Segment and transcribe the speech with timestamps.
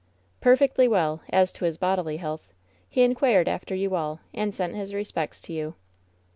[0.39, 2.51] "Perfectly well, as to his bodily health.
[2.89, 5.75] He inquired after you all, and sent his respects to you."